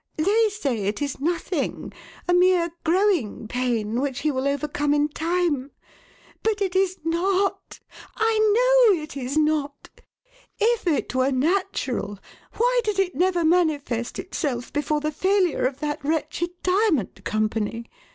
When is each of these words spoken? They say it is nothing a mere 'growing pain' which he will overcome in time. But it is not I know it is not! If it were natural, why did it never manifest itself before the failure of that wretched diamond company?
They 0.17 0.49
say 0.49 0.85
it 0.85 0.99
is 0.99 1.19
nothing 1.19 1.93
a 2.27 2.33
mere 2.33 2.71
'growing 2.83 3.47
pain' 3.47 4.01
which 4.01 4.21
he 4.21 4.31
will 4.31 4.47
overcome 4.47 4.95
in 4.95 5.09
time. 5.09 5.69
But 6.41 6.59
it 6.59 6.75
is 6.75 6.97
not 7.03 7.79
I 8.15 8.49
know 8.89 8.99
it 8.99 9.15
is 9.15 9.37
not! 9.37 9.91
If 10.59 10.87
it 10.87 11.13
were 11.13 11.31
natural, 11.31 12.17
why 12.53 12.81
did 12.83 12.97
it 12.97 13.13
never 13.13 13.45
manifest 13.45 14.17
itself 14.17 14.73
before 14.73 15.01
the 15.01 15.11
failure 15.11 15.67
of 15.67 15.81
that 15.81 16.03
wretched 16.03 16.49
diamond 16.63 17.23
company? 17.23 17.85